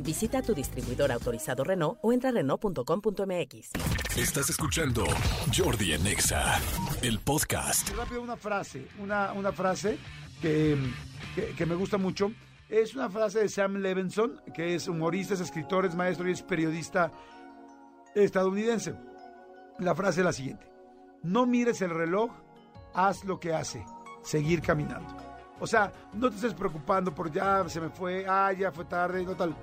Visita 0.00 0.42
tu 0.42 0.54
distribuidor 0.54 1.12
autorizado 1.12 1.64
Renault 1.64 1.98
o 2.02 2.12
entra 2.12 2.30
a 2.30 2.32
Renault.com.mx. 2.32 3.70
Estás 4.16 4.50
escuchando 4.50 5.04
Jordi 5.54 5.92
en 5.92 6.06
Exa, 6.06 6.60
el 7.02 7.18
podcast. 7.20 7.90
Rápido 7.96 8.22
una 8.22 8.36
frase, 8.36 8.86
una, 8.98 9.32
una 9.32 9.52
frase 9.52 9.98
que, 10.40 10.76
que, 11.34 11.54
que 11.54 11.66
me 11.66 11.74
gusta 11.74 11.98
mucho. 11.98 12.32
Es 12.68 12.94
una 12.94 13.08
frase 13.08 13.40
de 13.40 13.48
Sam 13.48 13.76
Levinson, 13.76 14.40
que 14.52 14.74
es 14.74 14.88
humorista, 14.88 15.34
es 15.34 15.40
escritor, 15.40 15.86
es 15.86 15.94
maestro 15.94 16.28
y 16.28 16.32
es 16.32 16.42
periodista 16.42 17.12
estadounidense. 18.14 18.94
La 19.78 19.94
frase 19.94 20.20
es 20.20 20.24
la 20.24 20.32
siguiente. 20.32 20.66
No 21.22 21.46
mires 21.46 21.80
el 21.82 21.90
reloj, 21.90 22.30
haz 22.94 23.24
lo 23.24 23.38
que 23.38 23.54
hace, 23.54 23.84
seguir 24.22 24.62
caminando. 24.62 25.14
O 25.60 25.66
sea, 25.66 25.92
no 26.12 26.28
te 26.28 26.36
estés 26.36 26.54
preocupando 26.54 27.14
por 27.14 27.30
ya 27.32 27.66
se 27.68 27.80
me 27.80 27.88
fue, 27.88 28.26
ah, 28.28 28.52
ya 28.52 28.72
fue 28.72 28.84
tarde, 28.84 29.24
no 29.24 29.34
tal. 29.34 29.54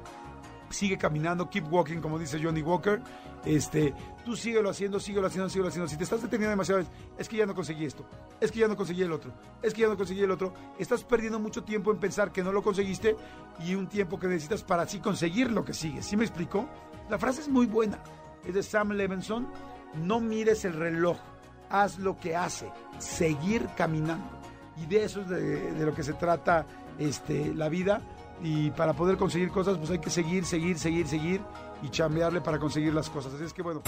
Sigue 0.74 0.98
caminando, 0.98 1.52
keep 1.52 1.72
walking, 1.72 2.00
como 2.00 2.18
dice 2.18 2.42
Johnny 2.42 2.64
Walker. 2.64 3.00
Este, 3.46 3.94
tú 4.26 4.36
síguelo 4.36 4.72
haciendo, 4.72 5.00
síguelo 5.00 5.28
haciendo, 5.28 5.50
síguelo 5.50 5.70
haciendo. 5.70 5.88
Si 5.88 5.98
te 5.98 6.04
estás 6.04 6.24
deteniendo 6.24 6.50
demasiado, 6.50 6.84
es, 7.16 7.30
que 7.30 7.38
ya 7.38 7.46
no 7.46 7.54
conseguí 7.54 7.86
esto, 7.86 8.08
es 8.42 8.52
que 8.52 8.60
ya 8.60 8.68
no 8.68 8.76
conseguí 8.76 9.04
el 9.04 9.12
otro, 9.12 9.32
es 9.62 9.72
que 9.72 9.82
ya 9.82 9.88
no 9.88 9.96
conseguí 9.96 10.22
el 10.22 10.32
otro. 10.32 10.52
Estás 10.80 11.04
perdiendo 11.04 11.40
mucho 11.40 11.64
tiempo 11.64 11.92
en 11.92 12.00
pensar 12.00 12.32
que 12.32 12.44
no 12.44 12.52
lo 12.52 12.64
conseguiste 12.64 13.16
y 13.64 13.76
un 13.76 13.88
tiempo 13.88 14.20
que 14.20 14.28
necesitas 14.28 14.64
para 14.64 14.82
así 14.82 14.98
conseguir 14.98 15.52
lo 15.52 15.64
que 15.64 15.74
sigue. 15.74 16.02
¿Sí 16.02 16.18
me 16.18 16.26
explico? 16.26 16.68
La 17.08 17.20
frase 17.20 17.42
es 17.42 17.50
muy 17.50 17.68
buena. 17.68 18.00
Es 18.44 18.56
de 18.56 18.64
Sam 18.64 18.94
Levinson. 18.94 19.48
No 19.94 20.20
mires 20.20 20.66
el 20.66 20.74
reloj, 20.74 21.18
haz 21.70 22.00
lo 22.00 22.18
que 22.18 22.36
hace, 22.36 22.72
seguir 22.98 23.68
caminando. 23.78 24.28
Y 24.76 24.88
de 24.88 25.04
eso 25.04 25.22
es 25.22 25.30
de, 25.30 25.72
de 25.72 25.86
lo 25.86 25.94
que 25.94 26.02
se 26.02 26.14
trata 26.14 26.66
este, 26.98 27.54
la 27.54 27.70
vida 27.70 28.02
y 28.44 28.72
para 28.72 28.94
poder 28.94 29.18
conseguir 29.18 29.50
cosas, 29.50 29.78
pues 29.78 29.90
hay 29.90 30.00
que 30.00 30.10
seguir, 30.10 30.46
seguir, 30.46 30.78
seguir, 30.78 31.08
seguir 31.08 31.42
y 31.82 31.90
chambearle 31.90 32.42
para 32.42 32.60
conseguir 32.60 32.94
las 32.94 33.10
cosas. 33.10 33.34
Así 33.34 33.46
es 33.46 33.54
que 33.54 33.62
bueno. 33.62 33.82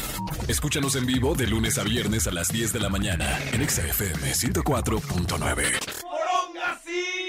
Escúchanos 0.47 0.95
en 0.95 1.05
vivo 1.05 1.35
de 1.35 1.45
lunes 1.45 1.77
a 1.77 1.83
viernes 1.83 2.25
a 2.27 2.31
las 2.31 2.47
10 2.47 2.73
de 2.73 2.79
la 2.79 2.89
mañana 2.89 3.37
en 3.51 3.67
XFM 3.67 4.31
104.9. 4.31 7.24